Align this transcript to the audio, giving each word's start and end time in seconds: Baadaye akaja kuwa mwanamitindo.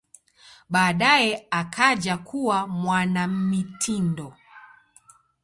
Baadaye 0.69 1.47
akaja 1.51 2.17
kuwa 2.17 2.67
mwanamitindo. 2.67 4.33